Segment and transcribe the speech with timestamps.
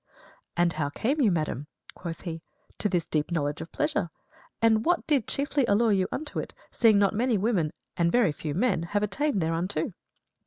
[0.57, 2.41] "And how came you, madam," quoth he,
[2.79, 4.09] "to this deep knowledge of pleasure?
[4.59, 8.55] And what did chiefly allure you unto it, seeing not many women, but very few
[8.55, 9.93] men, have attained thereunto?"